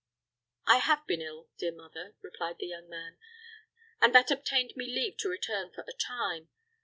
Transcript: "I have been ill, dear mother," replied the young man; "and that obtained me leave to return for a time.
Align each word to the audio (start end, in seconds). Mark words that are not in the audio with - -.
"I 0.65 0.77
have 0.77 1.05
been 1.05 1.21
ill, 1.21 1.49
dear 1.59 1.71
mother," 1.73 2.15
replied 2.23 2.57
the 2.57 2.65
young 2.65 2.89
man; 2.89 3.19
"and 4.01 4.15
that 4.15 4.31
obtained 4.31 4.73
me 4.75 4.87
leave 4.87 5.15
to 5.17 5.29
return 5.29 5.69
for 5.69 5.85
a 5.87 5.93
time. 5.93 6.49